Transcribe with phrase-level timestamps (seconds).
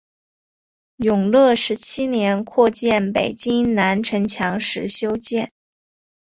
[0.95, 5.51] 永乐十七年扩建北京南城墙时修建。